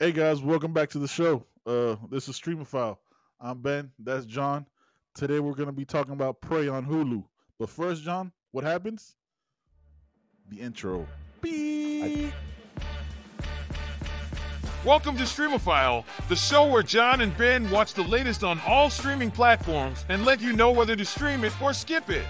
[0.00, 1.44] Hey guys, welcome back to the show.
[1.64, 2.98] Uh, this is Streamophile.
[3.40, 3.92] I'm Ben.
[4.00, 4.66] That's John.
[5.14, 7.22] Today we're gonna be talking about Prey on Hulu.
[7.60, 9.14] But first, John, what happens?
[10.48, 11.06] The intro.
[11.40, 12.32] Beep.
[14.84, 19.30] Welcome to Streamophile, the show where John and Ben watch the latest on all streaming
[19.30, 22.26] platforms and let you know whether to stream it or skip it.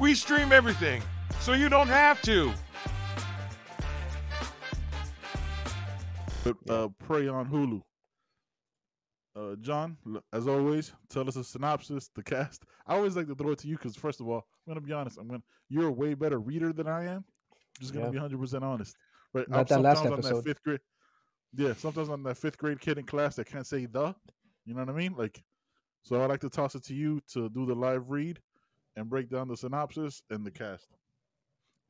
[0.00, 1.00] We stream everything,
[1.38, 2.52] so you don't have to.
[6.68, 7.82] Uh, Prey on Hulu.
[9.34, 9.98] Uh, John,
[10.32, 12.64] as always, tell us a synopsis, the cast.
[12.86, 14.92] I always like to throw it to you because, first of all, I'm gonna be
[14.92, 15.18] honest.
[15.18, 15.42] I'm gonna.
[15.68, 17.24] You're a way better reader than I am.
[17.78, 18.10] just gonna Yeah.
[18.12, 18.96] be 100 percent honest.
[19.34, 19.46] Right?
[19.50, 20.44] Not I'm that last I'm episode.
[20.44, 20.80] fifth grade.
[21.54, 24.14] Yeah, sometimes I'm that fifth grade kid in class that can't say the.
[24.64, 25.14] You know what I mean?
[25.14, 25.42] Like,
[26.02, 28.40] so I like to toss it to you to do the live read
[28.96, 30.88] and break down the synopsis and the cast.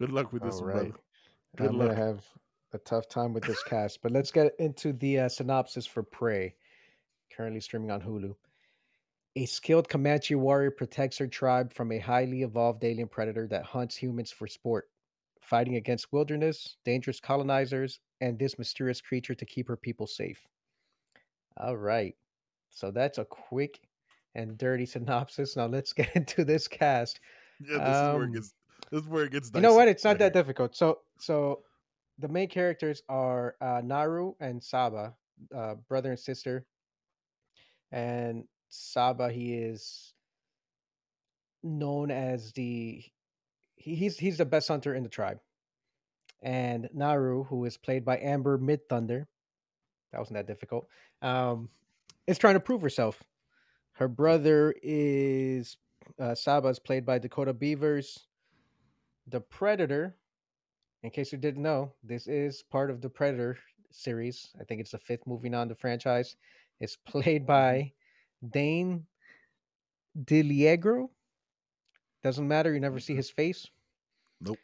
[0.00, 0.74] Good luck with this, All right.
[0.74, 0.92] brother.
[1.56, 1.88] Good I'm luck.
[1.90, 2.24] gonna have
[2.76, 6.54] a tough time with this cast, but let's get into the uh, synopsis for Prey,
[7.36, 8.34] currently streaming on Hulu.
[9.36, 13.96] A skilled Comanche warrior protects her tribe from a highly evolved alien predator that hunts
[13.96, 14.88] humans for sport,
[15.42, 20.46] fighting against wilderness, dangerous colonizers, and this mysterious creature to keep her people safe.
[21.58, 22.14] All right.
[22.70, 23.80] So that's a quick
[24.34, 25.56] and dirty synopsis.
[25.56, 27.20] Now let's get into this cast.
[27.60, 28.54] Yeah, this is where it Um, gets.
[28.90, 29.50] This is where it gets.
[29.54, 29.88] You know what?
[29.88, 30.76] It's not that difficult.
[30.76, 31.62] So, so
[32.18, 35.14] the main characters are uh, Naru and Saba,
[35.54, 36.66] uh, brother and sister.
[37.92, 40.14] And Saba, he is
[41.62, 43.04] known as the
[43.76, 45.38] he, he's he's the best hunter in the tribe.
[46.42, 49.26] And Naru, who is played by Amber Midthunder,
[50.12, 50.88] that wasn't that difficult.
[51.22, 51.68] Um,
[52.26, 53.22] is trying to prove herself.
[53.92, 55.76] Her brother is
[56.20, 58.26] uh, Saba is played by Dakota Beavers.
[59.28, 60.16] The Predator,
[61.06, 63.56] in case you didn't know, this is part of the Predator
[63.92, 64.50] series.
[64.60, 66.34] I think it's the fifth movie on the franchise.
[66.80, 67.92] It's played by
[68.50, 69.06] Dane
[70.24, 71.08] DiLiegro.
[72.24, 72.74] Doesn't matter.
[72.74, 73.68] You never see his face.
[74.40, 74.58] Nope.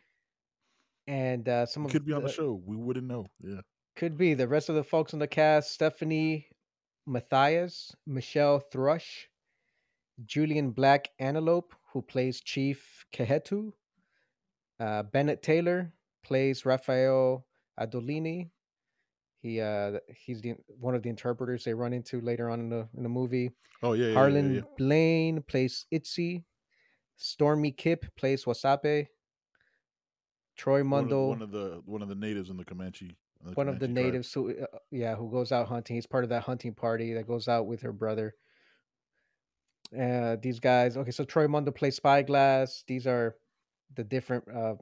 [1.07, 2.61] And uh, some could be on the the- show.
[2.67, 3.27] We wouldn't know.
[3.41, 3.61] Yeah.
[3.95, 6.47] could be the rest of the folks on the cast stefany
[7.07, 9.29] mathias michelle thrush
[10.25, 13.73] julian black antelope who plays chief kehetu
[14.81, 17.45] uh, bennett taylor plays raphael
[17.81, 18.51] adolini
[19.41, 22.89] he uh he's the one of the interpreters they run into later on in the
[22.97, 23.51] in the movie
[23.83, 24.05] Oh yeah.
[24.05, 24.61] yeah, yeah, harlan yeah.
[24.79, 26.45] blayne plays itsee
[27.17, 29.07] stormee kipp plays wasape
[30.57, 33.17] troy One of, mundle one of the one of the natives in the Comanche.
[33.47, 33.95] in one of the tribe.
[33.95, 37.27] natives who uh, yeah who goes out hunting he's part of that hunting party that
[37.27, 38.35] goes out with her brother
[39.99, 43.37] uh these guys okay so troy mundo plays spyglass these are
[43.97, 44.75] the different uh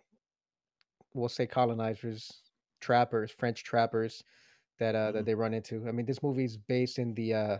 [1.14, 2.42] we'll say colonizers
[2.80, 4.22] trappers french trappers
[4.78, 5.26] that uh that Mhm.
[5.26, 7.58] they run into i mean this movie is based in the uh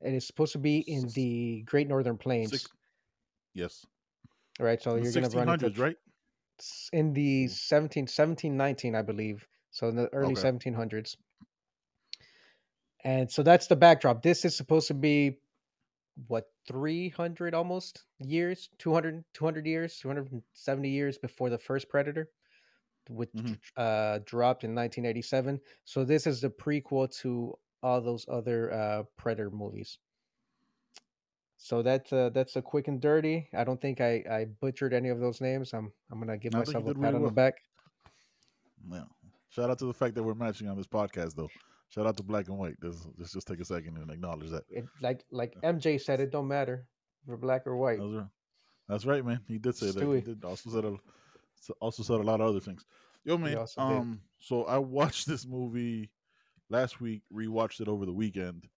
[0.00, 2.72] it is supposed to be in the great northern plains Six,
[3.54, 3.86] yes.
[4.60, 5.96] right so In you're gonna run into 1600s, right?
[6.92, 7.50] in the Mm.
[7.50, 10.40] 17 1719 i believe so in the early Okay.
[10.40, 11.16] 1700s
[13.04, 15.38] and so that's the backdrop this is supposed to be
[16.28, 22.30] what 300 almost years 200 200 years 270 years before the first predator
[23.08, 23.58] which Mhm.
[23.76, 29.50] uh dropped in 1987 so this is the prequel to all those other uh predator
[29.50, 29.98] movies
[31.58, 35.08] so that's uh, that's a quick and dirty i don't think i i butchered any
[35.08, 37.30] of those names i'm i'm gonna give I myself a pat really on well.
[37.30, 37.54] the back
[38.88, 39.08] Well,
[39.48, 41.48] Shout out to the fact that we're matching on this podcast, though.
[41.88, 42.76] Shout out to Black and White.
[42.82, 44.64] Let's, let's just take a second and acknowledge that.
[44.68, 46.86] it, like like mj said it don't matter
[47.22, 48.26] if we're black or white That's right.
[48.88, 49.40] That's right, man.
[49.48, 50.14] He did say that.
[50.14, 50.94] He did also said a,
[51.80, 52.84] also said a lot of other things.
[53.24, 53.64] Yo, man.
[53.76, 53.76] did.
[53.76, 54.20] Um.
[54.38, 56.10] So I watched this movie
[56.70, 57.22] last week.
[57.32, 58.68] Rewatched it over the weekend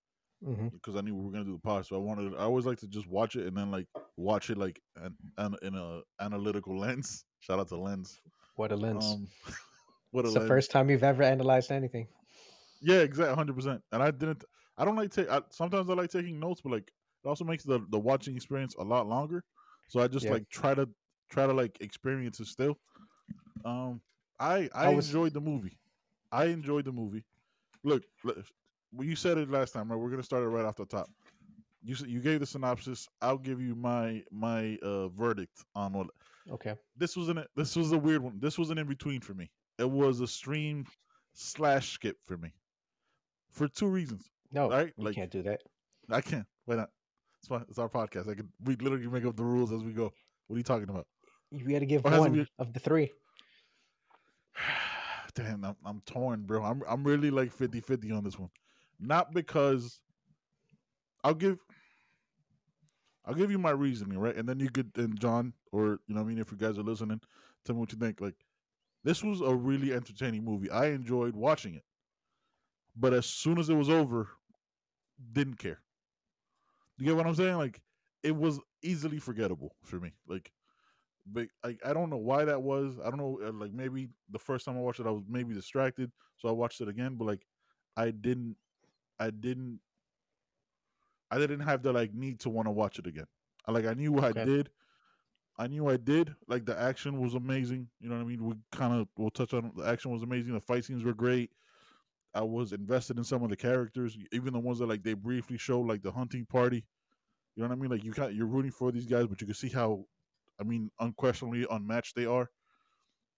[0.43, 1.85] hmm because I knew we were gonna do the pod.
[1.85, 2.33] So I wanted.
[2.35, 5.55] I always like to just watch it and then like watch it like an, an,
[5.61, 7.25] in a analytical lens.
[7.39, 8.21] Shout out to Lens.
[8.55, 9.27] what a lens Um.
[10.11, 12.07] what a it's the first time you've ever analyzed anything
[12.81, 13.81] Yeah, exactly, hundred percent.
[13.91, 14.43] And I didn't.
[14.77, 15.29] I don't like take.
[15.29, 16.91] I, sometimes I like taking notes, but like
[17.23, 19.43] it also makes the the watching experience a lot longer.
[19.87, 20.29] So I just Yeah.
[20.29, 20.89] like try to
[21.29, 22.77] try to like experience it still.
[23.65, 24.01] Um,
[24.39, 25.77] I I, I was- enjoyed the movie.
[26.31, 27.23] I enjoyed the movie.
[27.83, 28.37] Look, look,
[28.99, 29.97] you said it last time, right?
[29.99, 31.09] We're gonna start it right off the top.
[31.83, 33.07] You said you gave the synopsis.
[33.21, 36.07] I'll give you my my uh verdict on what
[36.51, 38.37] okay this was an this was a weird one.
[38.39, 39.49] This was an in between for me.
[39.77, 40.85] It was a stream
[41.33, 42.53] slash skip for me,
[43.51, 44.29] for two reasons.
[44.51, 45.61] no Right, you like- can't do that
[46.11, 46.45] I can't.
[46.65, 46.89] Why not?
[47.39, 47.63] It's fine.
[47.69, 48.29] It's our podcast.
[48.29, 50.11] I can we literally make up the rules as we go.
[50.47, 51.07] What are you talking about?
[51.51, 53.11] You got to give one been- of the three
[55.35, 56.63] damn, I'm, I'm torn, bro.
[56.63, 58.49] I'm I'm really like 50-50 on this one.
[58.99, 60.01] Not because
[61.23, 61.59] I'll give
[63.25, 64.35] I'll give you my reasoning, right?
[64.35, 66.77] And then you could and John or you know what I mean if you guys
[66.77, 67.21] are listening,
[67.65, 68.21] tell me what you think.
[68.21, 68.35] Like
[69.03, 70.69] this was a really entertaining movie.
[70.69, 71.83] I enjoyed watching it.
[72.95, 74.27] But as soon as it was over,
[75.31, 75.79] didn't care.
[76.97, 77.55] You get what I'm saying?
[77.55, 77.79] Like
[78.23, 80.11] it was easily forgettable for me.
[80.27, 80.51] Like
[81.31, 82.97] but like I don't know why that was.
[83.03, 83.39] I don't know.
[83.45, 86.51] uh, Like maybe the first time I watched it, I was maybe distracted, so I
[86.51, 87.15] watched it again.
[87.15, 87.45] But like,
[87.97, 88.57] I didn't,
[89.19, 89.79] I didn't,
[91.31, 93.27] I didn't have the like need to want to watch it again.
[93.65, 94.45] I like I knew I Okay.
[94.45, 94.69] did.
[95.57, 96.35] I knew I did.
[96.47, 97.89] Like the action was amazing.
[97.99, 98.43] You know what I mean?
[98.45, 100.53] We kind of we'll touch on the action was amazing.
[100.53, 101.51] The fight scenes were great.
[102.33, 105.57] I was invested in some of the characters, even the ones that like they briefly
[105.57, 106.85] show, like the hunting party.
[107.55, 107.91] You know what I mean?
[107.91, 110.05] Like you got you're rooting for these guys, but you can see how,
[110.59, 112.49] I mean, unquestionably unmatched they are.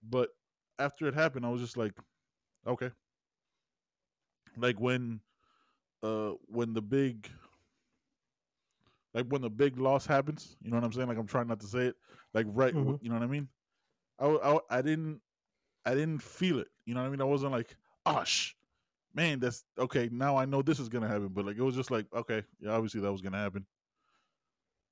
[0.02, 0.30] But
[0.78, 1.94] after it happened, I was just like,
[2.66, 2.90] okay.
[4.56, 5.20] Like when,
[6.02, 7.28] uh, when the big,
[9.14, 11.08] like when the big loss happens, you know what I'm saying?
[11.08, 11.96] Like I'm trying not to say it,
[12.34, 13.00] like right, Mhm.
[13.00, 13.48] you know what I mean?
[14.18, 15.20] I, I, I didn't,
[15.84, 16.68] I didn't feel it.
[16.86, 17.20] You know what I mean?
[17.20, 17.76] I wasn't like,
[18.06, 18.54] oh, sh-
[19.14, 20.08] man, that's okay.
[20.12, 21.28] Now I know this is gonna happen.
[21.28, 23.66] But like it was just like, okay, yeah, obviously that was gonna happen.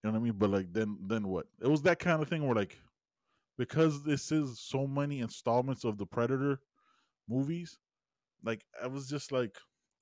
[0.03, 0.35] You know what I mean?
[0.39, 1.47] But like then then what?
[1.61, 2.79] It was that kind of thing where like
[3.59, 6.61] because this is so many installments of the Predator
[7.29, 7.79] movies,
[8.45, 9.57] like I was just like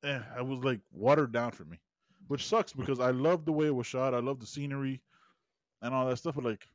[0.05, 1.81] eh, I was like watered down for me.
[2.29, 4.15] Which sucks because I love the way it was shot.
[4.15, 5.03] I love the scenery
[5.83, 6.37] and all that stuff.
[6.37, 6.69] But like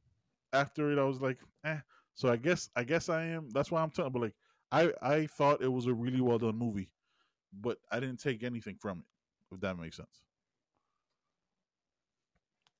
[0.53, 1.79] after it I was like, eh.
[2.15, 4.35] So I guess I guess I am that's why I'm telling but like
[4.71, 6.91] I I thought it was a really well done movie,
[7.53, 10.21] but I didn't take anything from it, if that makes sense.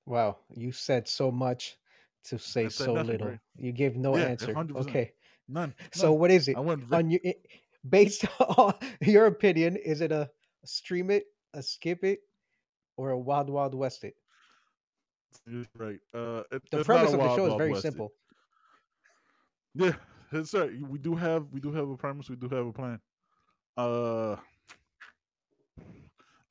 [0.06, 1.78] Wow, you said so much
[2.26, 3.28] to say I said so nothing, little.
[3.28, 3.40] right?
[3.58, 4.58] You gave no Yeah, answer.
[4.58, 4.76] 100%.
[4.76, 5.14] Okay,
[5.48, 5.74] None.
[5.92, 6.14] so none.
[6.14, 7.46] what is it I went ve- on your it,
[7.88, 8.26] based
[8.58, 9.78] on your opinion?
[9.78, 10.32] Is it a
[10.66, 12.20] stream it, a skip it,
[12.98, 14.16] or a wild wild west it?
[15.48, 16.00] You're right.
[16.14, 17.76] Uh, it, The it's premise not a of the Wild show is Wild very West.
[17.76, 18.14] simple.
[19.74, 19.94] Yeah,
[20.32, 20.72] it's right.
[20.82, 22.30] We do have we do have a premise.
[22.30, 23.00] We do have a plan.
[23.78, 24.38] Uh,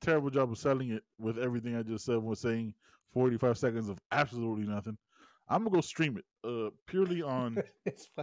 [0.00, 2.18] terrible job of selling it with everything I just said.
[2.18, 2.74] Was saying
[3.12, 4.96] forty five seconds of absolutely nothing.
[5.48, 6.24] I'm gonna go stream it.
[6.48, 7.62] Uh, purely on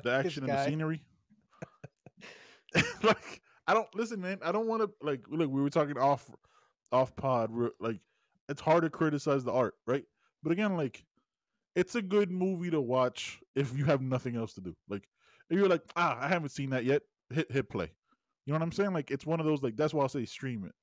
[0.04, 1.04] the action and the scenery.
[3.04, 4.40] like I don't listen, man.
[4.44, 5.50] I don't want to like look.
[5.50, 6.30] We were talking off
[6.92, 7.52] off pod.
[7.52, 8.00] We're like,
[8.48, 10.04] it's hard to criticize the art, right?
[10.44, 11.06] But again, like,
[11.76, 14.76] it's a good movie to watch if you have nothing else to do.
[14.88, 15.08] Like,
[15.50, 17.02] if you're like, ah, I haven't seen that yet.
[17.32, 17.92] Hit hit play.
[18.46, 18.94] You know what I'm saying?
[18.94, 20.74] Like, it's one of those like that's why I say stream it.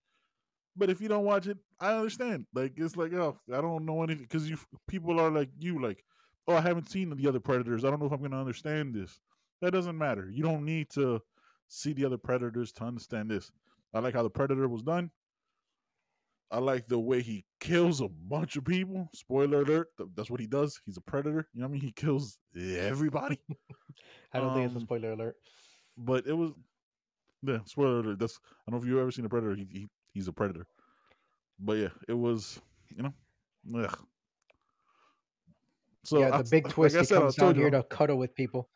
[0.77, 2.47] But if you don't watch it, I understand.
[2.55, 6.05] Like, it's like, oh, I don't know anything because you people are like you, like,
[6.47, 7.85] oh, I haven't seen the other Predators.
[7.85, 9.19] I don't know if I'm gonna understand this.
[9.63, 10.29] That doesn't matter.
[10.31, 11.21] You don't need to
[11.69, 13.51] see the other Predators to understand this.
[13.95, 15.11] I like how the Predator was done.
[16.51, 19.09] I like the way he kills a bunch of people.
[19.13, 20.81] Spoiler alert, that's what he does.
[20.85, 21.49] He's a predator.
[21.53, 21.81] You know what I mean?
[21.81, 23.41] He kills everybody.
[24.33, 25.37] I don't think it's a um, spoiler alert.
[25.99, 26.53] But it was
[27.43, 28.19] yeah, spoiler alert.
[28.21, 29.57] That's I don't know if you've ever seen a predator.
[29.57, 30.67] He, he he's a predator.
[31.61, 32.59] But yeah, it was,
[32.97, 33.13] you know,
[33.79, 33.99] ugh.
[36.05, 36.97] So yeah, I- the big twist.
[36.97, 38.69] I he said, comes down here to cuddle with people.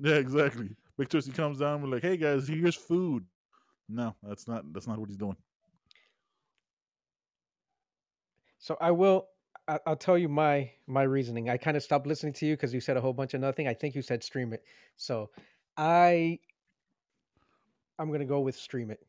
[0.00, 0.70] Yeah, exactly.
[0.98, 1.28] Big twist.
[1.28, 1.80] He comes down.
[1.82, 3.24] We're like, hey guys, here's food.
[3.88, 5.36] No, that's not that's not what he's doing.
[8.58, 9.28] So I will.
[9.86, 11.48] I'll tell you my my reasoning.
[11.48, 13.68] I kind of stopped listening to you because you said a whole bunch of nothing.
[13.68, 14.64] I think you said stream it.
[14.96, 15.30] So
[15.76, 16.40] I
[17.98, 19.06] I'm gonna go with stream it,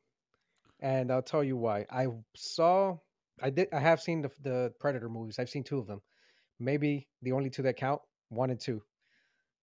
[0.82, 1.86] and I'll tell you why.
[1.92, 2.98] I saw.
[3.42, 3.68] I did.
[3.74, 5.40] I have seen the the Predator movies.
[5.40, 6.02] I've seen two of them.
[6.60, 8.02] Maybe the only two that count.
[8.30, 8.82] One and two.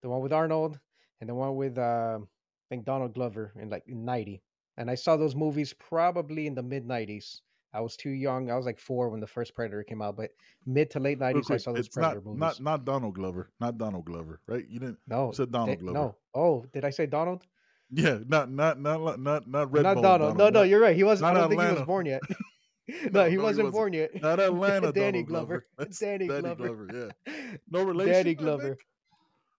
[0.03, 0.79] The one with Arnold
[1.21, 4.43] and the one with uh, I think Donald Glover in like '90.
[4.77, 7.41] And I saw those movies probably in the mid '90s.
[7.75, 8.51] I was too young.
[8.51, 10.31] I was like four when the first Predator came out, but
[10.67, 12.41] mid to late '90s, I saw those it's not Predator movies.
[12.41, 14.65] not not Donald Glover, not Donald Glover, right?
[14.69, 14.99] You didn't.
[15.07, 15.99] no, said Donald they- Glover.
[15.99, 16.17] no.
[16.35, 17.43] Oh, did I say Donald?
[17.91, 20.37] Yeah, not not not not not, Red not Bone Donald.
[20.39, 20.97] No, no, you're right.
[20.97, 21.23] He was.
[21.23, 22.21] I not don't think he was born yet.
[22.29, 22.37] No,
[22.89, 23.73] no, no, he he wasn't wasn't.
[23.73, 24.23] born yet.
[24.23, 24.93] not Atlanta.
[24.93, 25.67] Danny Donald Glover.
[25.79, 26.87] That's Danny Danny Glover.
[26.87, 27.13] Glover.
[27.27, 28.13] Yeah, no relation.
[28.13, 28.79] Danny Glover.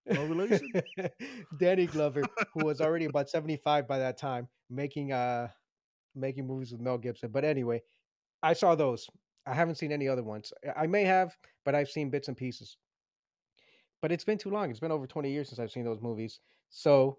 [0.06, 0.72] No relation?
[1.58, 2.22] Danny Glover,
[2.54, 5.48] who was already about 75 by that time, making uh
[6.14, 7.30] making movies with Mel Gibson.
[7.30, 7.82] But anyway,
[8.42, 9.08] I saw those.
[9.46, 10.52] I haven't seen any other ones.
[10.76, 12.76] I may have, but I've seen bits and pieces.
[14.02, 14.70] But it's been too long.
[14.70, 16.40] It's been over 20 years since I've seen those movies.
[16.70, 17.18] So,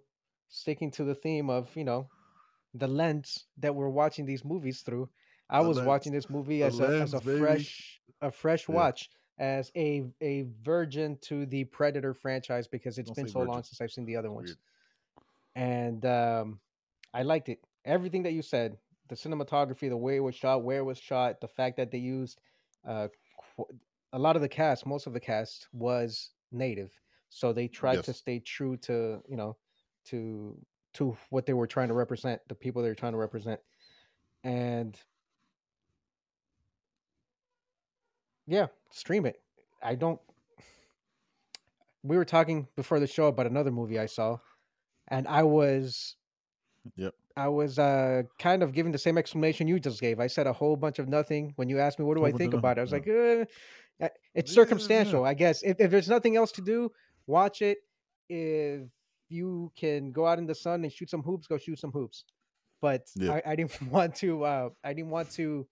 [0.51, 2.07] sticking to the theme of, you know,
[2.75, 5.09] the lens that we're watching these movies through,
[5.49, 5.87] I The was lens.
[5.87, 7.39] watching this movie The as a, as a baby.
[7.39, 8.75] fresh a fresh Yeah.
[8.75, 13.63] watch as a a virgin to the Predator franchise because it's Don't been so long
[13.63, 14.49] since I've seen the other ones.
[14.49, 14.57] Weird.
[15.55, 16.59] and um,
[17.13, 17.59] I liked it.
[17.85, 18.77] Everything that you said,
[19.09, 21.97] the cinematography, the way it was shot, where it was shot, the fact that they
[21.97, 22.39] used
[22.87, 23.07] uh,
[23.57, 23.65] qu-
[24.13, 26.91] a lot of the cast, most of the cast was native,
[27.29, 29.57] so they tried to stay true to you know
[30.05, 30.57] to
[30.93, 33.59] to what they were trying to represent, the people they were trying to represent,
[34.43, 34.97] and
[38.47, 39.41] yeah, stream it.
[39.81, 40.19] I don't.
[42.03, 44.37] We were talking before the show about another movie I saw,
[45.07, 46.15] and I was
[46.95, 47.13] Yep.
[47.37, 50.19] I was uh kind of giving the same explanation you just gave.
[50.19, 52.53] I said a whole bunch of nothing when you asked me what do I think
[52.53, 52.81] about it.
[52.81, 53.45] I was like, uh,
[54.33, 55.63] it's circumstantial, I guess.
[55.63, 56.91] If, if there's nothing else to do,
[57.27, 57.77] watch it.
[58.29, 58.87] If
[59.31, 62.25] you can go out in the sun and shoot some hoops, go shoot some hoops.
[62.81, 63.33] But Yeah.
[63.45, 64.43] I, I didn't want to.
[64.43, 65.67] Uh, I didn't want to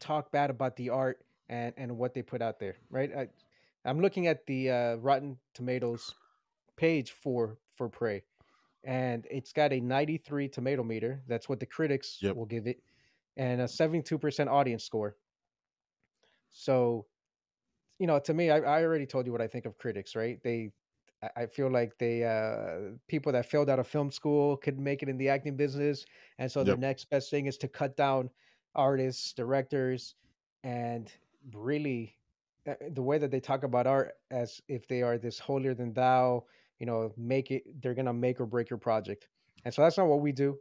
[0.00, 2.76] talk bad about the art and and what they put out there.
[2.90, 3.10] Right.
[3.16, 3.28] I,
[3.84, 6.14] I'm looking at the uh, Rotten Tomatoes
[6.76, 8.22] page for for Prey,
[8.84, 11.22] and it's got a 93 tomato meter.
[11.28, 12.36] That's what the critics Yep.
[12.36, 12.82] will give it,
[13.36, 15.16] and a 72% audience score.
[16.50, 17.06] So,
[17.98, 20.38] you know, to me, I, I already told you what I think of critics, right?
[20.42, 20.70] They,
[21.22, 25.08] I- feel like they, uh, people that failed out of film school could make it
[25.08, 26.04] in the acting business,
[26.38, 26.78] and so Yep.
[26.78, 28.30] next best thing is to cut down
[28.74, 30.14] artists, directors,
[30.62, 31.12] and
[31.52, 32.18] really
[32.66, 35.92] uh, the way that they talk about art as if they are this holier than
[35.92, 36.44] thou,
[36.78, 39.28] you know, make it, they're gonna make or break your project,
[39.64, 40.58] and so that's not what we do.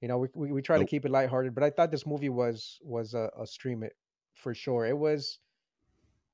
[0.00, 2.28] You know, we we, we try to keep it lighthearted, but I thought this movie
[2.28, 3.96] was was a, a stream it
[4.34, 4.84] for sure.
[4.86, 5.38] It was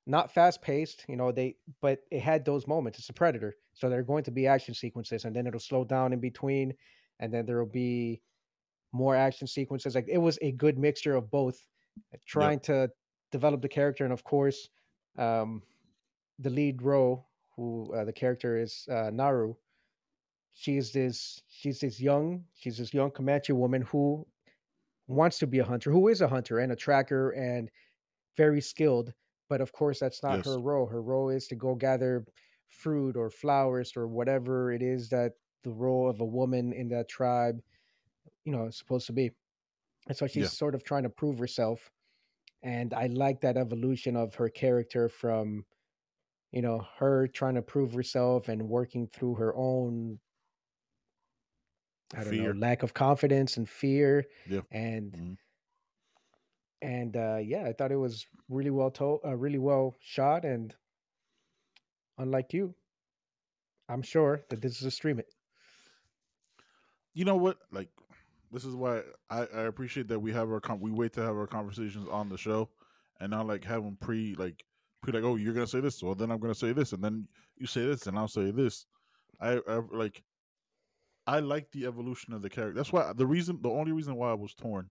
[0.07, 2.99] not fast paced, you know, they but it had those moments.
[2.99, 3.57] It's a predator.
[3.75, 6.75] So there are going to be action sequences and then it'll slow down in between
[7.19, 8.23] and then there'll be
[8.93, 9.95] more action sequences.
[9.95, 11.67] Like it was a good mixture of both
[12.13, 12.91] uh, trying to
[13.31, 14.69] develop the character and of course
[15.19, 15.63] um
[16.41, 19.55] the lead role who uh, the character is uh, Naru.
[20.55, 24.27] She's this she's this young, she's this young Comanche woman who
[25.07, 27.71] wants to be a hunter, who is a hunter and a tracker and
[28.37, 29.13] very skilled.
[29.51, 30.45] But of course, that's not Yes.
[30.45, 30.87] her role.
[30.89, 32.27] Her role is to go gather
[32.69, 37.11] fruit or flowers or whatever it is that the role of a woman in that
[37.11, 37.63] tribe,
[38.45, 39.33] you know, is supposed to be.
[40.09, 40.53] And so she's Yeah.
[40.53, 41.91] sort of trying to prove herself.
[42.63, 45.67] And I like that evolution of her character from,
[46.53, 50.21] you know, her trying to prove herself and working through her own,
[52.15, 52.37] I don't Fear.
[52.37, 54.27] know, lack of confidence and fear.
[54.45, 54.63] Yeah.
[54.71, 55.37] And Mhm.
[56.83, 60.75] And uh yeah, I thought it was really well told, uh, really well shot, and
[62.19, 62.75] unlike you,
[63.89, 65.33] I'm sure that this is a stream it.
[67.15, 67.59] You know what?
[67.73, 67.89] Like,
[68.53, 71.37] this is why I, I appreciate that we have our con- we wait to have
[71.37, 72.69] our conversations on the show,
[73.21, 74.65] and not like them pre like
[75.03, 77.27] pre like oh you're gonna say this, well then I'm gonna say this, and then
[77.57, 78.87] you say this, and I'll say this.
[79.41, 80.23] I, I like.
[81.27, 82.75] I like the evolution of the character.
[82.75, 84.91] That's why the reason, the only reason why I was torn.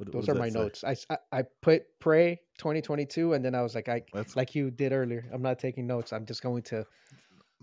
[0.00, 0.58] What, Those are my say?
[0.58, 0.84] notes.
[1.32, 5.28] I put pray 2022, and then I was like, I That's like you did earlier.
[5.32, 6.12] I'm not taking notes.
[6.12, 6.86] I'm just going to.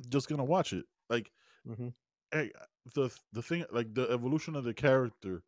[0.09, 0.85] just gonna watch it.
[1.09, 1.31] Like,
[1.65, 1.93] Mhm.
[2.31, 2.51] hey,
[2.93, 5.43] the the thing, like the evolution of the character,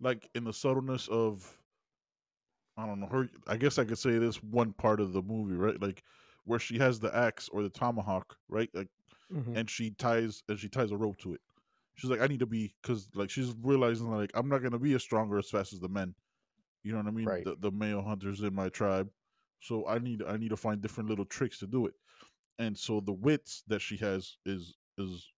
[0.00, 1.58] like in the subtleness of,
[2.76, 3.28] I don't know her.
[3.46, 5.80] I guess I could say this one part of the movie, right?
[5.80, 6.02] Like
[6.44, 8.68] where she has the axe or the tomahawk, right?
[8.74, 8.88] Like,
[9.30, 9.58] Mhm.
[9.58, 11.42] and she ties and she ties a rope to it.
[11.96, 14.94] She's like, I need to be because like she's realizing like I'm not gonna be
[14.94, 16.14] as strong or as fast as the men.
[16.84, 17.24] You know what I mean?
[17.26, 17.44] Right.
[17.44, 19.08] The the male hunters in my tribe.
[19.60, 21.94] So I need I need to find different little tricks to do it.
[22.58, 25.32] And so the wits that she has is is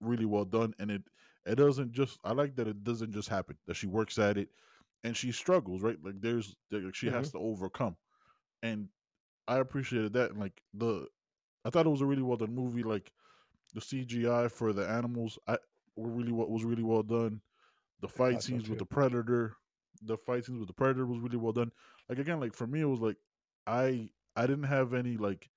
[0.00, 1.02] really well done and it
[1.46, 3.56] it doesn't just I like that it doesn't just happen.
[3.66, 4.50] That she works at it
[5.02, 5.96] and she struggles, right?
[6.02, 7.96] Like there's there, she has to overcome.
[8.62, 8.88] And
[9.48, 11.06] I appreciated that and like the
[11.64, 13.10] I thought it was a really well done movie like
[13.72, 15.56] the CGI for the animals I
[15.96, 17.40] were really what was really well done.
[18.00, 19.56] The fight scenes with the predator,
[20.06, 21.70] the fight scenes with the predator was really well done.
[22.08, 23.16] Like again, like for me, it was like
[23.66, 25.48] I I didn't have any like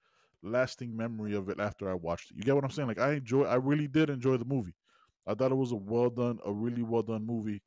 [0.43, 2.37] lasting memory of it after I watched it.
[2.37, 2.87] You get what I'm saying?
[2.87, 4.75] Like I enjoy, I really did enjoy the movie.
[5.25, 7.61] I thought it was a well done, a really well done movie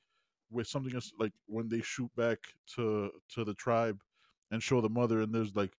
[0.50, 2.38] with something else like when they shoot back
[2.74, 4.00] to to the tribe
[4.50, 5.74] and show the mother, and there's like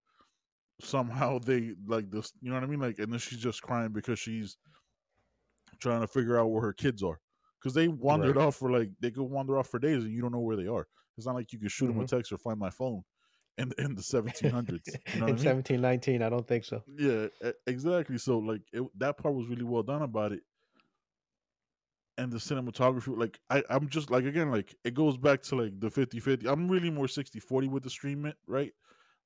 [0.81, 2.79] somehow they like this, you know what I mean?
[2.79, 4.57] Like, and then she's just crying because she's
[5.79, 7.19] trying to figure out where her kids are
[7.61, 8.45] because they wandered Right.
[8.45, 10.67] off for like they could wander off for days and you don't know where they
[10.67, 10.87] are.
[11.17, 12.15] It's not like you can shoot them a mm-hmm.
[12.15, 13.03] text or find my phone
[13.57, 14.43] in in the 1700s.
[14.43, 14.57] You know
[15.13, 15.35] In I mean?
[15.35, 16.83] 1719, I don't think so.
[16.97, 17.27] Yeah,
[17.67, 18.17] exactly.
[18.17, 20.41] So like it, that part was really well done about it,
[22.17, 23.15] and the cinematography.
[23.15, 26.47] Like I, I'm just like again, like it goes back to like the 50-50.
[26.47, 28.73] I'm really more 60-40 with the stream it, right?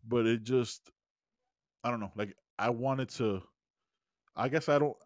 [0.07, 0.91] But it just,
[1.83, 2.11] I don't know.
[2.15, 3.41] Like I wanted to.
[4.35, 4.97] I guess I don't.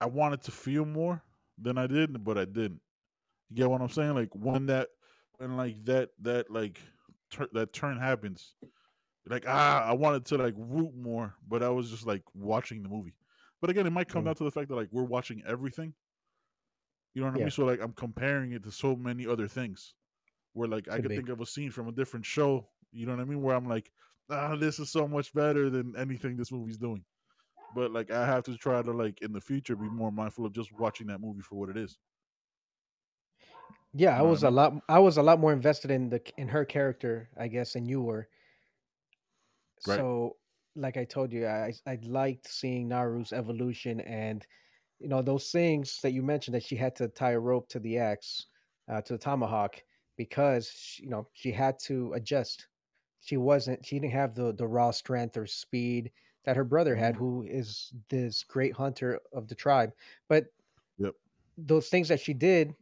[0.00, 1.22] I wanted to feel more
[1.62, 2.80] than I did, but I didn't.
[3.50, 4.14] You get what I'm saying?
[4.14, 4.88] Like when that
[5.38, 6.80] when like that that like
[7.30, 8.54] tur- that turn happens,
[9.26, 12.88] like ah, I wanted to like root more, but I was just like watching the
[12.88, 13.14] movie.
[13.60, 14.26] But again, it might come Mm.
[14.26, 15.94] down to the fact that like we're watching everything.
[17.14, 17.50] You know what I mean?
[17.50, 19.94] So like I'm comparing it to so many other things.
[20.54, 21.16] Where like I Could could be.
[21.16, 22.68] think of a scene from a different show.
[22.90, 23.42] You know what I mean?
[23.42, 23.90] Where I'm like,
[24.30, 27.04] ah, this is so much better than anything this movie's doing.
[27.74, 30.52] But like I have to try to like in the future be more mindful of
[30.52, 31.98] just watching that movie for what it is.
[33.94, 34.50] Yeah, You I know I was a mean?
[34.50, 34.82] lot.
[34.88, 38.02] I was a lot more invested in the in her character, I guess, than you
[38.02, 38.28] were.
[39.84, 40.06] Right.
[40.06, 40.38] So,
[40.74, 44.46] like I told you, I I liked seeing Naru's evolution, and
[44.98, 47.80] you know those things that you mentioned that she had to tie a rope to
[47.80, 48.46] the axe,
[48.88, 49.82] uh, to the tomahawk,
[50.16, 52.68] because she, you know she had to adjust.
[53.20, 53.86] She wasn't.
[53.86, 56.12] She didn't have the the raw strength or speed
[56.44, 57.16] that her brother had, Mhm.
[57.16, 59.92] who is this great hunter of the tribe.
[60.28, 60.46] But
[60.98, 61.16] Yep.
[61.56, 62.74] those things that she did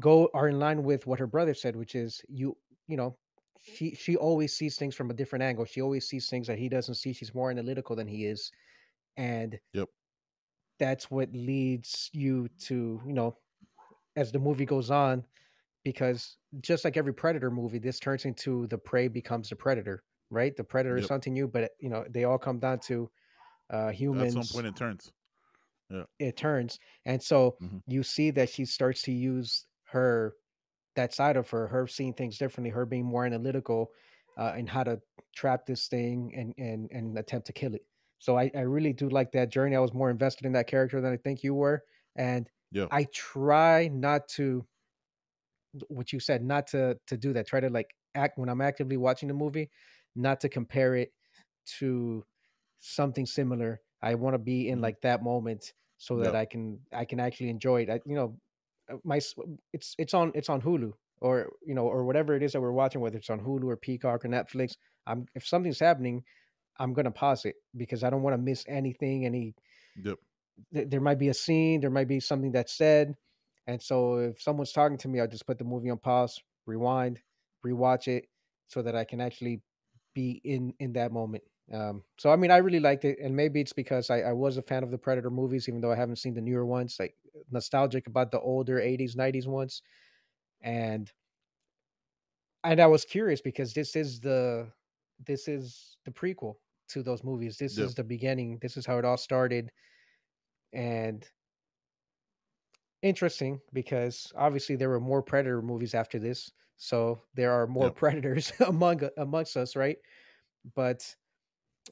[0.00, 3.18] go are in line with what her brother said, which is you you know
[3.60, 5.64] she she always sees things from a different angle.
[5.66, 7.12] She always sees things that he doesn't see.
[7.12, 8.52] She's more analytical than he is,
[9.16, 9.90] and Yep.
[10.78, 13.38] that's what leads you to you know
[14.16, 15.26] as the movie goes on
[15.84, 20.56] because just like every predator movie this turns into the prey becomes the predator right
[20.56, 21.10] the predator is Yep.
[21.10, 23.10] hunting you but you know they all come down to
[23.70, 24.22] uh humans.
[24.22, 25.12] At some point it turns.
[25.90, 27.80] Yeah, it turns and so Mhm.
[27.86, 30.34] you see that she starts to use her
[30.96, 33.92] that side of her her seeing things differently her being more analytical
[34.38, 35.00] uh and how to
[35.34, 37.86] trap this thing and and and attempt to kill it
[38.18, 41.00] so i i really do like that journey i was more invested in that character
[41.00, 41.84] than i think you were
[42.16, 42.88] and Yeah.
[42.90, 44.66] i try not to
[45.88, 48.96] what you said not to to do that try to like act when i'm actively
[48.96, 49.70] watching the movie
[50.16, 51.12] not to compare it
[51.66, 52.24] to
[52.80, 54.82] something similar i want to be in Mhm.
[54.82, 56.36] like that moment so that Yeah.
[56.36, 58.38] i can i can actually enjoy it I, you know
[58.90, 59.20] uh, my
[59.72, 62.72] it's it's on it's on hulu or you know or whatever it is that we're
[62.72, 66.24] watching whether it's on hulu or peacock or netflix i'm if something's happening
[66.78, 69.54] i'm gonna pause it because i don't want to miss anything any
[69.96, 70.18] Yep.
[70.72, 73.16] th- there might be a scene, there might be something that's said,
[73.66, 77.22] and so if someone's talking to me, I'll just put the movie on pause, rewind,
[77.64, 78.28] rewatch it,
[78.66, 79.62] so that I can actually
[80.14, 81.44] be in in that moment.
[81.72, 84.56] Um, so I mean, I really liked it, and maybe it's because I, I was
[84.56, 86.96] a fan of the Predator movies, even though I haven't seen the newer ones.
[87.00, 87.16] Like
[87.50, 89.82] nostalgic about the older '80s, '90s ones,
[90.62, 91.12] and
[92.62, 94.72] and I was curious because this is the
[95.24, 96.56] this is the prequel
[96.88, 97.58] to those movies.
[97.58, 97.78] This Yep.
[97.78, 98.58] is the beginning.
[98.60, 99.70] This is how it all started,
[100.72, 101.28] and
[103.04, 107.96] interesting because obviously there were more predator movies after this so there are more Yep.
[108.02, 109.98] predators among amongst us right
[110.74, 111.14] but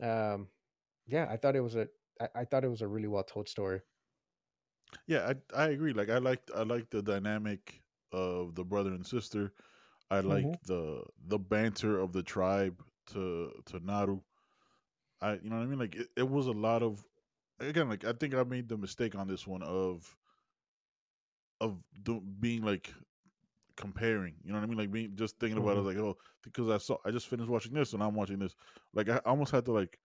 [0.02, 0.48] um
[1.06, 1.88] yeah i thought it was a
[2.20, 3.82] I, I thought it was a really well told story
[5.06, 5.92] Yeah, I I agree.
[5.92, 9.54] Like I liked I liked the dynamic of the brother and sister.
[10.10, 10.58] I like Mhm.
[10.64, 14.22] the the banter of the tribe to to Naru.
[15.20, 15.78] I you know what I mean?
[15.78, 17.06] Like it, it was a lot of
[17.60, 20.16] again, like I think I made the mistake on this one of
[21.62, 22.94] of do, being like
[23.76, 24.34] comparing.
[24.44, 24.78] You know what I mean?
[24.78, 25.82] Like being just thinking about it Mhm.
[25.82, 28.54] like, oh, because I saw I just finished watching this and I'm watching this.
[28.94, 29.98] Like I almost had to like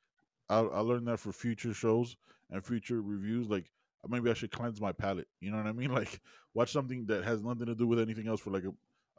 [0.49, 2.15] I I learned that for future shows
[2.49, 3.49] and future reviews.
[3.49, 3.71] Like
[4.07, 5.27] maybe I should cleanse my palate.
[5.41, 5.91] You know what I mean?
[5.93, 6.21] Like
[6.53, 8.71] watch something that has nothing to do with anything else for like a,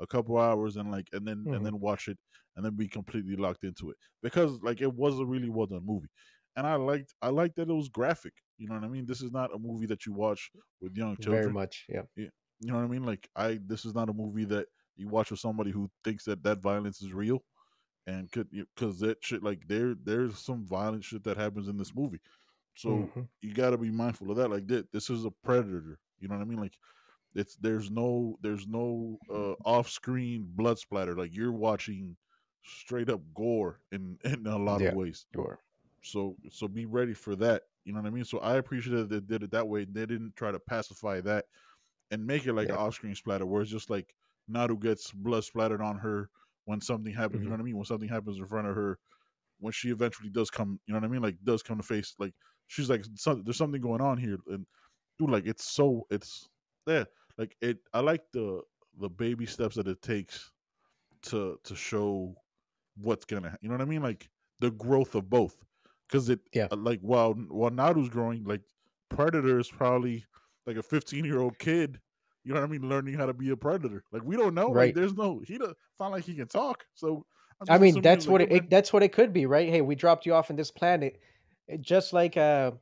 [0.03, 1.67] a couple hours and like and then and Mhm.
[1.67, 2.19] then watch it
[2.57, 5.85] and then be completely locked into it because like it was a really well done
[5.85, 6.09] movie.
[6.57, 8.35] And I liked I liked that it was graphic.
[8.59, 9.07] You know what I mean?
[9.07, 11.41] This is not a movie that you watch with young children.
[11.41, 12.31] very much yeah You
[12.63, 13.05] know what I mean?
[13.05, 16.43] Like I this is not a movie that you watch with somebody who thinks that
[16.43, 17.45] that violence is real
[18.07, 21.95] and could because that shit like there there's some violent shit that happens in this
[21.95, 22.21] movie.
[22.75, 23.29] So Mhm.
[23.43, 24.51] you got to be mindful of that.
[24.51, 25.99] Like that, this is a predator.
[26.19, 26.61] You know what I mean?
[26.61, 26.77] Like
[27.35, 31.17] it's there's no there's no uh, off-screen blood splatter.
[31.17, 32.17] Like you're watching
[32.65, 35.27] straight up gore in in a lot yeah of ways.
[35.35, 35.59] sure
[36.09, 37.65] So so be ready for that.
[37.85, 38.25] You know what I mean?
[38.25, 39.85] So I appreciate that they did it that way.
[39.85, 41.47] They didn't try to pacify that
[42.11, 44.15] and make it like yeah an off-screen splatter where it's just like
[44.49, 46.31] Naru gets blood splattered on her
[46.65, 47.45] when something happens.
[47.45, 47.51] You Mhm.
[47.51, 47.77] know what I mean?
[47.77, 48.99] When something happens in front of her,
[49.59, 51.23] when she eventually does come, you know what I mean?
[51.23, 52.35] Like does come to face, like
[52.67, 54.67] she's like, "Some- there's something going on here, and
[55.19, 56.49] dude, like it's so it's
[56.87, 57.05] yeah,
[57.39, 57.81] like it.
[57.93, 58.63] I like the
[58.99, 60.53] the baby steps that it takes
[61.23, 62.35] to to show
[62.97, 64.03] what's gonna, you know what I mean?
[64.03, 65.65] Like the growth of both,
[66.09, 66.69] because it Yeah.
[66.71, 68.63] uh, like while while Naru's growing, like
[69.09, 70.25] Predator is probably
[70.67, 72.01] like a 15 year old kid.
[72.45, 72.89] You know what I mean?
[72.89, 74.05] Learning how to be a predator.
[74.13, 74.69] Like we don't know.
[74.69, 74.95] Like Right.
[74.95, 75.59] there's no he.
[75.59, 76.85] Does, it's not like he can talk.
[76.95, 77.27] So
[77.61, 79.69] I'm I mean, that's he's like, what it, it that's what it could be, right?
[79.69, 81.21] Hey, we dropped you off in this planet,
[81.69, 82.73] eh, just like uh,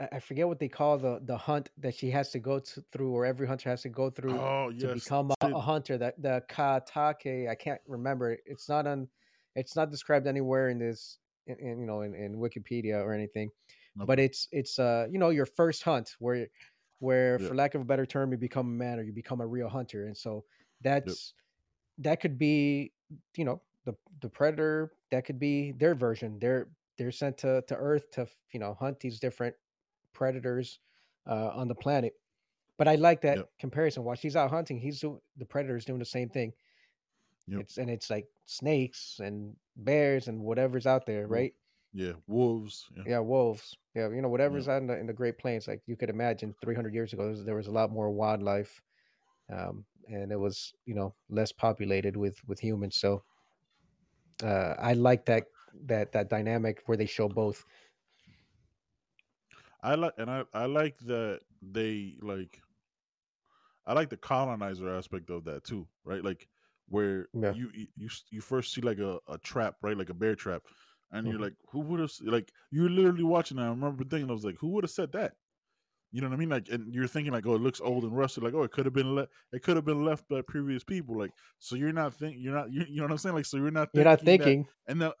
[0.00, 2.84] I I forget what they call the the hunt that she has to go to,
[2.92, 5.96] through, or every hunter has to go through Oh to become a, a hunter.
[5.96, 8.36] That the katake, I can't remember.
[8.44, 9.08] It's not on.
[9.54, 13.50] It's not described anywhere in this, in, in, you know, in, in Wikipedia or anything.
[14.06, 16.48] But it's it's uh you know your first hunt where
[17.00, 17.48] where Yeah.
[17.48, 19.68] for lack of a better term you become a man or you become a real
[19.68, 20.44] hunter, and so
[20.80, 21.34] that's
[21.98, 22.92] that could be
[23.36, 26.38] you know the the predator that could be their version.
[26.38, 29.56] They're they're sent to to Earth to you know hunt these different
[30.12, 30.80] predators
[31.26, 32.14] uh, on the planet.
[32.78, 33.50] But I like that Yep.
[33.58, 34.04] comparison.
[34.04, 36.54] While she's out hunting, he's do, the predator's doing the same thing.
[37.46, 37.64] Yep.
[37.64, 41.54] It's and it's like snakes and bears and whatever's out there, right?
[41.92, 42.90] Yeah, wolves.
[42.96, 43.02] Yeah.
[43.06, 43.76] Yeah, wolves.
[43.94, 45.66] Yeah, you know whatever's out in the in the Great Plains.
[45.66, 48.82] Like you could imagine, 300 years ago, there was, there was a lot more wildlife,
[49.50, 53.00] um, and it was you know less populated with with humans.
[53.00, 53.22] So
[54.42, 55.44] uh, I like that
[55.86, 57.64] that that dynamic where they show both.
[59.82, 62.60] I like and I I like that they like
[63.86, 66.22] I like the colonizer aspect of that too, right?
[66.22, 66.48] Like
[66.88, 67.52] where Yeah.
[67.52, 69.96] you you you, first see like a, a trap, right?
[69.96, 70.62] Like a bear trap,
[71.12, 71.42] and you're Mhm.
[71.42, 73.58] like, who would have like you're literally watching.
[73.58, 75.34] I remember thinking, I was like, who would have said that?
[76.10, 76.48] You know what I mean?
[76.48, 78.42] Like, and you're thinking like, oh, it looks old and rusted.
[78.42, 79.30] Like, oh, it could have been left.
[79.52, 81.18] it could have been left by previous people.
[81.18, 83.34] Like, so you're not think you're not you, you know what I'm saying?
[83.34, 85.12] Like, so you're not You're not thinking that- and then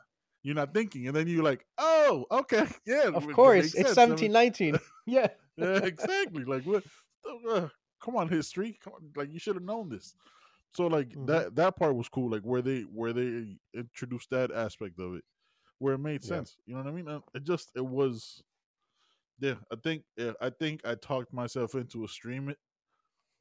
[0.42, 4.08] you're not thinking, and then you're like, oh, okay, yeah, of course, it's sense.
[4.08, 4.78] I mean, 1719.
[5.06, 6.44] yeah, yeah, exactly.
[6.44, 6.84] Like what?
[7.50, 7.68] Uh,
[8.02, 8.78] come on, history.
[8.82, 10.14] Come on, like you should have known this.
[10.74, 11.26] So like Mhm.
[11.26, 12.30] that that part was cool.
[12.30, 15.24] Like where they where they introduced that aspect of it,
[15.78, 16.28] where it made Yeah.
[16.28, 16.58] sense.
[16.66, 17.22] You know what I mean?
[17.34, 18.42] It just it was.
[19.40, 22.58] Yeah, I think yeah, I think I talked myself into a stream it,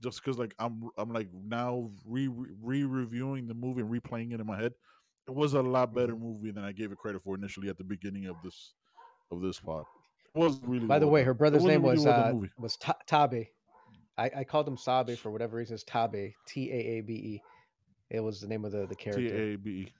[0.02, 4.40] just because like I'm I'm like now re re reviewing the movie and replaying it
[4.42, 4.74] in my head.
[5.28, 6.20] It was a lot better Mhm.
[6.20, 8.76] movie than I gave it credit for initially at the beginning of this
[9.32, 9.86] of this pod.
[10.36, 10.86] It was really.
[10.88, 13.50] By the way, her brother's name really was well uh, was Ta- Taabe.
[14.18, 15.76] I, I called him Sabe for whatever reason.
[15.76, 17.42] It's Taabe, T A A B E.
[18.10, 19.36] It was the name of the the character.
[19.36, 19.94] A B E.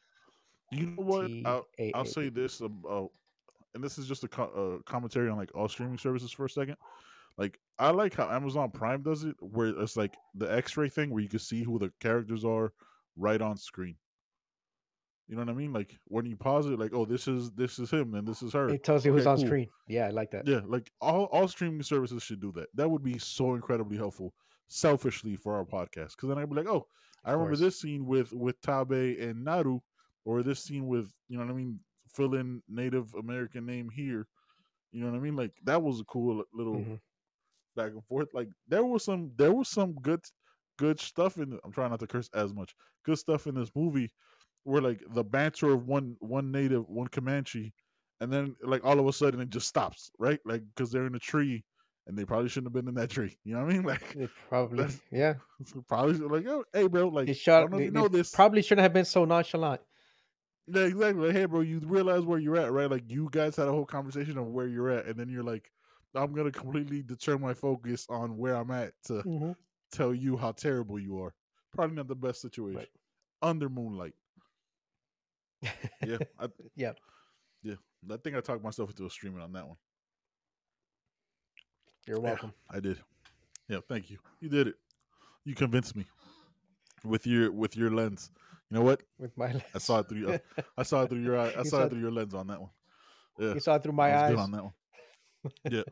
[0.72, 1.28] You know what?
[1.28, 3.12] T I'll, I'll say this about,
[3.76, 6.50] and this is just a co- uh, commentary on like all streaming services for a
[6.50, 6.78] second.
[7.38, 11.22] Like I like how Amazon Prime does it, where it's like the X-ray thing, where
[11.22, 12.74] you can see who the characters are
[13.16, 13.96] right on screen.
[15.28, 15.74] You know what I mean?
[15.74, 18.54] Like when you pause it, like oh, this is this is him and this is
[18.54, 18.70] her.
[18.70, 19.46] It tells you who's on cool.
[19.46, 19.68] screen.
[19.88, 20.48] Yeah, I like that.
[20.48, 22.68] Yeah, like all all streaming services should do that.
[22.76, 24.34] That would be so incredibly helpful,
[24.70, 26.12] selfishly for our podcast.
[26.16, 26.88] Because then I'd be like, oh,
[27.26, 29.80] I remember this scene with with Taabe and Naru,
[30.24, 31.80] or this scene with you know what I mean,
[32.14, 34.28] fill in Native American name here.
[34.94, 35.36] You know what I mean?
[35.36, 37.00] Like that was a cool little Mhm.
[37.76, 38.30] back and forth.
[38.34, 40.24] Like there was some there was some good
[40.78, 41.52] good stuff in.
[41.54, 41.60] it.
[41.66, 42.74] I'm trying not to curse as much.
[43.04, 44.10] Good stuff in this movie,
[44.68, 47.74] where like the banter of one one native, one Comanche,
[48.22, 50.40] and then like all of a sudden it just stops, right?
[50.46, 51.66] Like because they're in a tree,
[52.08, 53.38] and they probably shouldn't have been in that tree.
[53.44, 53.84] You know what I mean?
[53.86, 55.36] Like They probably, yeah.
[55.88, 58.34] probably like, oh, hey, bro, like They I don't know They, you know this.
[58.34, 59.82] probably shouldn't have been so nonchalant.
[60.68, 61.28] Yeah, exactly.
[61.28, 62.90] Like, hey, bro, you realize where you're at, right?
[62.92, 65.72] Like, you guys had a whole conversation of where you're at, and then you're like,
[66.14, 69.54] I'm gonna completely deter my focus on where I'm at to Mhm.
[69.92, 71.36] tell you how terrible you are.
[71.74, 72.78] Probably not the best situation.
[72.80, 72.90] Right.
[73.42, 74.16] Under moonlight.
[75.62, 76.92] Yeah, I, yeah.
[77.64, 77.76] yeah.
[78.12, 79.78] I think I talked myself into a streaming on that one.
[82.08, 82.54] You're Yeah, welcome.
[82.70, 82.98] I did.
[83.68, 84.18] Yeah, thank you.
[84.40, 84.76] You did it.
[85.46, 86.06] You convinced me
[87.04, 88.32] with your with your lens.
[88.70, 89.02] You know what?
[89.18, 89.64] With my, lens.
[89.76, 90.20] I saw it through.
[90.20, 90.40] Your,
[90.78, 91.54] I saw it through your eye.
[91.56, 92.70] I You saw saw- it through your lens on that one.
[93.40, 94.30] Yeah, you saw it through my I eyes.
[94.32, 94.74] good on that one.
[95.70, 95.84] Yeah.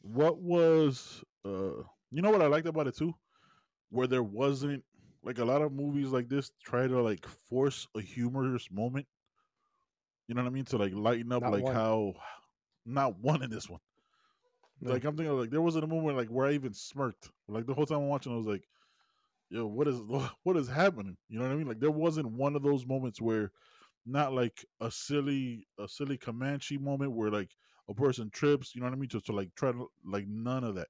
[0.00, 3.14] what was uh you know what I liked about it too?
[3.90, 4.82] Where there wasn't
[5.24, 9.06] like a lot of movies like this try to like force a humorous moment.
[10.28, 10.64] You know what I mean?
[10.66, 11.74] To like lighten up Not like one.
[11.74, 12.14] how
[12.86, 13.80] not one in this one.
[14.80, 14.92] No.
[14.92, 17.30] Like I'm thinking like there wasn't a moment like where I even smirked.
[17.48, 18.68] Like the whole time I'm watching I was like,
[19.48, 20.00] yo, what is
[20.42, 21.16] what is happening?
[21.28, 21.68] You know what I mean?
[21.68, 23.50] Like there wasn't one of those moments where
[24.06, 27.50] not like a silly a silly Comanche moment where like
[27.88, 29.08] a person trips, you know what I mean?
[29.08, 30.88] Just to like try to like none of that.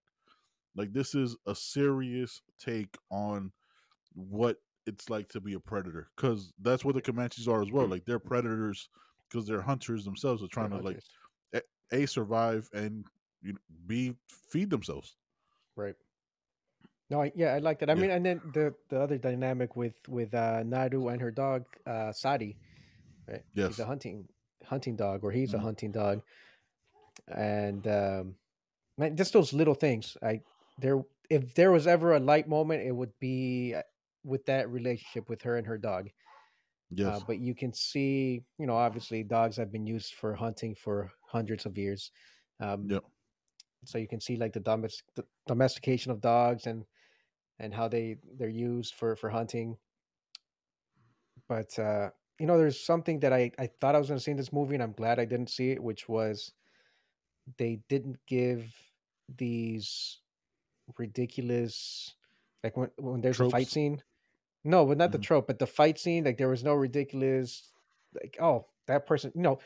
[0.76, 3.52] Like this is a serious take on
[4.14, 7.86] what it's like to be a predator because that's what the Comanches are as well.
[7.86, 8.88] Like they're predators
[9.30, 10.42] because they're hunters themselves.
[10.42, 11.08] Are trying They're to like hunters.
[11.92, 13.06] a survive and
[13.42, 14.14] you know, b
[14.50, 15.16] feed themselves.
[15.76, 15.96] Right.
[17.10, 17.90] No, I, yeah, I like that.
[17.90, 18.00] I Yeah.
[18.00, 22.12] mean, and then the the other dynamic with with uh, Nadu and her dog uh,
[22.12, 22.56] Sadi,
[23.28, 23.42] right?
[23.54, 23.78] Yes.
[23.78, 24.28] a hunting
[24.64, 25.62] hunting dog, or he's a Mhm.
[25.62, 26.22] hunting dog,
[27.28, 28.36] and um,
[28.98, 30.16] man, just those little things.
[30.22, 30.42] I
[30.78, 33.82] there, if there was ever a light moment, it would be uh,
[34.24, 36.10] with that relationship with her and her dog.
[36.90, 37.16] Yes.
[37.16, 41.10] Uh, but you can see, you know, obviously dogs have been used for hunting for
[41.26, 42.10] hundreds of years.
[42.60, 43.04] Um, Yep.
[43.84, 46.86] so you can see like the, domestic, the domestication of dogs and
[47.60, 49.78] and how they they're used for for hunting.
[51.48, 54.30] But uh, you know, there's something that I I thought I was going to see
[54.30, 56.52] in this movie, and I'm glad I didn't see it, which was
[57.58, 58.74] they didn't give
[59.28, 60.20] these
[60.98, 62.14] ridiculous
[62.62, 64.02] like when when there's a fight scene.
[64.64, 65.26] No, but not the Mhm.
[65.28, 66.24] trope, but the fight scene.
[66.24, 67.70] Like there was no ridiculous
[68.14, 69.32] like oh that person.
[69.34, 69.58] You know,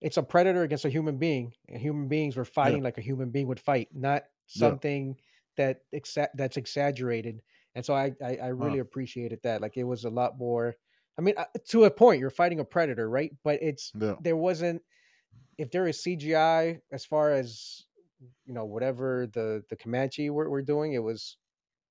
[0.00, 3.02] it's a predator against a human being, and human beings were Yeah, fighting like a
[3.02, 4.24] human being would fight, not
[4.54, 5.18] yeah, something
[5.56, 7.42] that exa- that's exaggerated.
[7.74, 9.60] And so I, I I huh, really appreciated that.
[9.62, 10.76] Like it was a lot more.
[11.18, 13.32] I mean, uh, to a point, you're fighting a predator, right?
[13.44, 14.82] But it's yeah, there wasn't
[15.58, 17.86] if there is CGI as far as
[18.44, 21.36] you know whatever the the Comanche were, were doing, it was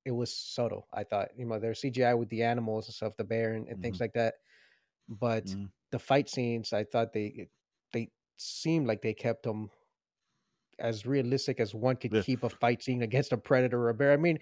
[0.10, 0.88] it was subtle.
[0.93, 3.80] I thought you know there's CGI with the animals and stuff, the bear and, and
[3.80, 4.36] hmm things like that.
[5.10, 7.50] But hmm the fight scenes, I thought they
[7.93, 9.72] they seemed like they kept them
[10.80, 13.93] as realistic as one could yeah, keep a fight scene against a predator or a
[13.93, 14.13] bear.
[14.13, 14.39] I mean,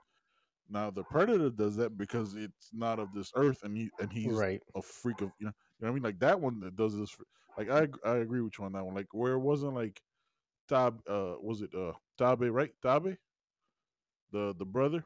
[0.68, 4.44] Now the predator does that because it's not of this earth, and he and he's
[4.44, 4.62] Right.
[4.74, 5.52] a freak of you know.
[5.78, 6.02] You know what I mean?
[6.02, 7.16] Like that one that does this.
[7.56, 8.94] Like I I agree with you on that one.
[8.94, 10.02] Like where it wasn't like
[10.68, 13.18] Tab uh was it uh Taabe right Taabe
[14.30, 15.04] the the brother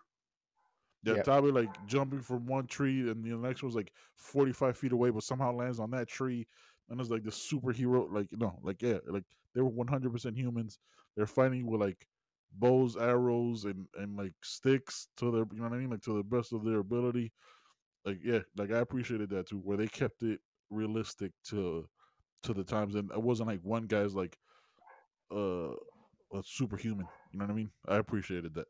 [1.04, 1.24] yeah Yep.
[1.24, 5.10] Taabe like jumping from one tree and the next one's like forty five feet away
[5.10, 6.46] but somehow lands on that tree
[6.88, 10.36] and it's like the superhero like no like yeah like they were one hundred percent
[10.36, 10.78] humans.
[11.16, 12.06] They're fighting with like
[12.58, 16.16] bows, arrows, and and like sticks to their you know what I mean like to
[16.16, 17.32] the best of their ability
[18.04, 21.88] like yeah, like I appreciated that too, where they kept it realistic to
[22.44, 24.38] to the times, and it wasn't like one guy's like
[25.32, 25.72] uh
[26.34, 27.08] a superhuman.
[27.32, 27.70] You know what I mean?
[27.88, 28.66] I appreciated that.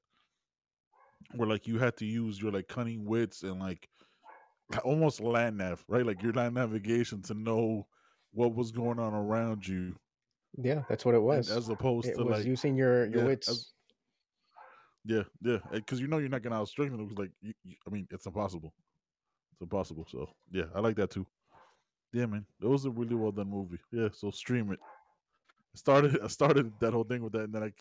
[1.35, 3.89] Where like you had to use your like cunning wits and like
[4.85, 6.07] almost land nav, right?
[6.07, 7.87] Like your land navigation to know
[8.33, 9.97] what was going on around you,
[10.57, 11.49] Yeah, that's what it and was.
[11.49, 13.75] as opposed It to was like using your your yeah, as wits.
[15.05, 17.07] yeah, yeah, because you know you're not gonna outstrength them.
[17.07, 18.75] Because like you, you, I mean, it's impossible.
[19.53, 20.07] It's impossible.
[20.11, 21.27] So yeah, I like that too.
[22.13, 23.81] Yeah, man, it was a really well done movie.
[23.93, 24.81] Yeah, so stream it.
[25.75, 27.73] I started I started that whole thing with that, and then I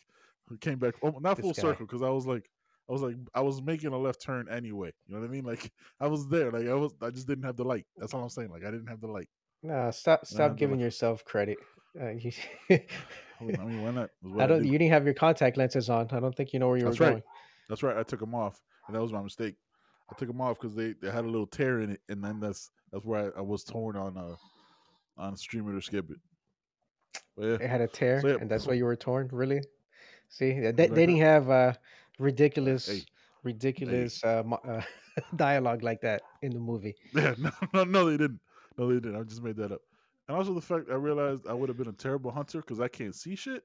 [0.62, 1.62] came back, oh, not This full guy.
[1.62, 2.50] circle, because I was like,
[2.90, 4.92] I was like, I was making a left turn anyway.
[5.08, 5.44] You know what I mean?
[5.44, 7.86] Like I was there, like I was, I just didn't have the light.
[7.98, 8.50] That's all I'm saying.
[8.50, 9.30] Like I didn't have the light.
[9.64, 11.58] Nah, stop stop giving yourself credit.
[12.00, 12.32] Uh, you,
[12.70, 14.10] I mean, why not?
[14.40, 14.62] I don't.
[14.62, 14.68] do.
[14.68, 16.08] You didn't have your contact lenses on.
[16.12, 17.10] I don't think you know where you were That's right.
[17.10, 17.24] going.
[17.70, 17.98] That's right.
[17.98, 19.56] I took them off, and that was my mistake.
[20.10, 22.40] I took them off because they, they had a little tear in it, and then
[22.40, 24.36] that's that's where I, I was torn on uh
[25.18, 26.20] on stream it or skip it.
[27.36, 29.30] But yeah, It had a tear, so yeah, and that's why you were torn.
[29.32, 29.62] Really?
[30.30, 31.74] See, they, they didn't have uh,
[32.86, 33.06] Hey, ridiculous,
[33.86, 34.82] hey, ridiculous uh, uh,
[35.36, 36.96] dialogue like that in the movie.
[37.14, 38.42] Yeah, no, no, no, they didn't.
[38.78, 39.16] No, they didn't.
[39.20, 39.82] I just made that up.
[40.28, 42.88] And also the fact I realized I would have been a terrible hunter because I
[42.88, 43.64] can't see shit.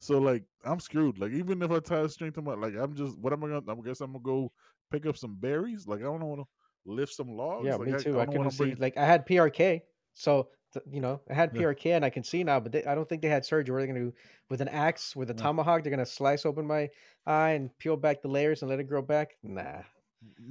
[0.00, 1.18] So like I'm screwed.
[1.18, 3.48] Like even if I tie a string to my like I'm just what am I
[3.48, 3.72] gonna?
[3.72, 4.52] I guess I'm gonna go
[4.90, 5.86] pick up some berries.
[5.86, 6.46] Like I don't want to
[6.90, 7.66] lift some logs.
[7.66, 8.20] Yeah, Like me I, too.
[8.20, 8.58] I I couldn't see.
[8.58, 8.78] bringing.
[8.78, 9.82] Like I had PRK,
[10.14, 10.50] so
[10.90, 12.60] you know I had Yeah, PRK and I can see now.
[12.60, 13.72] But they, I don't think they had surgery.
[13.72, 14.14] What are they gonna do
[14.48, 15.82] with an axe with a no, tomahawk?
[15.82, 16.90] They're gonna slice open my
[17.26, 19.36] eye and peel back the layers and let it grow back.
[19.42, 19.82] Nah,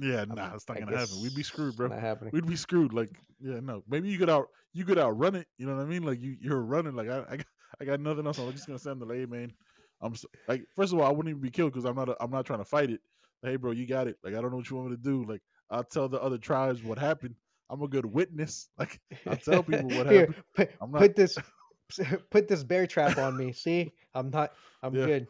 [0.00, 0.34] yeah, I'm.
[0.34, 1.20] nah, that's not I gonna happen.
[1.20, 1.88] We'd be screwed, bro.
[1.88, 2.32] not happening.
[2.32, 2.92] We'd be screwed.
[2.92, 3.10] Like
[3.40, 3.82] yeah, no.
[3.88, 5.46] Maybe you could out you could outrun it.
[5.58, 6.02] You know what I mean?
[6.02, 6.94] Like you you're running.
[6.94, 7.46] Like I I got,
[7.80, 8.38] I got nothing else.
[8.38, 9.52] I'm just gonna send the lay, man.
[10.00, 12.16] I'm s like first of all, I wouldn't even be killed because I'm not a,
[12.22, 13.00] I'm not trying to fight it.
[13.42, 14.16] Hey, bro, you got it.
[14.22, 15.24] Like I don't know what you want me to do.
[15.24, 17.34] Like I'll tell the other tribes what happened.
[17.70, 18.68] I'm a good witness.
[18.78, 20.44] Like I'll tell people what Here, happened.
[20.54, 21.00] put I'm not.
[21.00, 21.38] put this
[22.30, 23.52] put this bear trap on me.
[23.52, 24.52] See, I'm not.
[24.82, 25.26] I'm Yeah, good.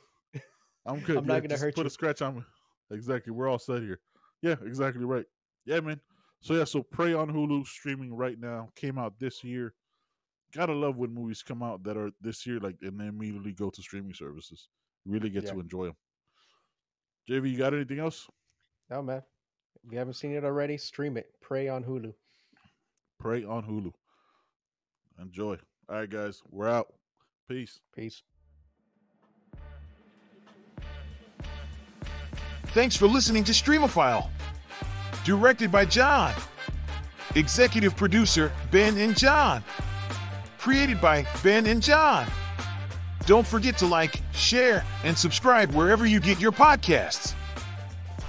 [0.87, 1.16] I'm good.
[1.18, 1.88] I'm Yeah, not gonna hurt put you.
[1.88, 2.42] a scratch on me.
[2.90, 3.33] Exactly.
[3.33, 4.01] We're all set here.
[4.42, 5.25] Yeah, exactly right.
[5.64, 6.01] Yeah, man.
[6.40, 8.68] So yeah, so Prey on Hulu streaming right now.
[8.77, 9.73] Came out this year.
[10.53, 13.70] Gotta love when movies come out that are this year, like, and then immediately go
[13.70, 14.68] to streaming services.
[15.07, 15.53] Really get Yeah.
[15.53, 15.97] to enjoy them.
[17.29, 18.29] JV, you got anything else?
[18.90, 19.23] No man.
[19.85, 21.27] If you haven't seen it already, stream it.
[21.40, 22.12] Prey on Hulu.
[23.24, 23.90] Prey on Hulu.
[25.18, 25.56] Enjoy.
[25.88, 26.92] All right, guys, we're out.
[27.48, 27.80] Peace.
[27.96, 28.22] Peace.
[32.74, 34.28] Thanks for listening to Streamophile.
[35.24, 36.34] Directed by John.
[37.34, 39.64] Executive producer Ben and John.
[40.58, 42.26] Created by Ben and John.
[43.24, 47.32] Don't forget to like, share, and subscribe wherever you get your podcasts.